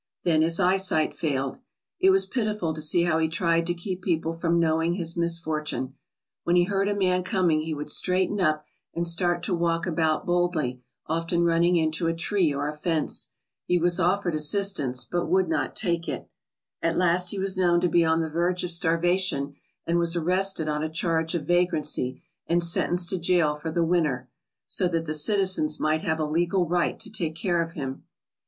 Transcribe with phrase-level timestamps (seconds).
[0.23, 1.59] Then his eyesight failed.
[1.99, 5.93] It was pitiful to see how he tried to keep people from knowing his misfortune.
[6.43, 10.25] When he heard a man coming he would straighten up and start to walk about
[10.25, 13.29] boldly, often run ning into a tree or a fence.
[13.67, 16.27] He was offered assistance but would not take it.
[16.81, 19.53] At last he was known to be on the verge of starvation
[19.85, 23.83] and was arrested on a charge of va grancy and sentenced to jail for the
[23.85, 24.29] winter,
[24.65, 28.05] so that the citizens might have a legal right to take care of him.